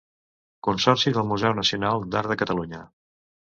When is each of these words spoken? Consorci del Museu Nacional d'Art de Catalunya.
Consorci 0.67 1.13
del 1.19 1.29
Museu 1.33 1.55
Nacional 1.59 2.09
d'Art 2.17 2.35
de 2.35 2.41
Catalunya. 2.43 2.85